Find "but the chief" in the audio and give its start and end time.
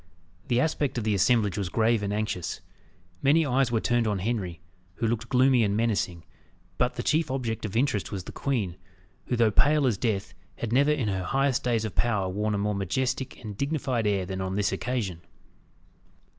6.79-7.29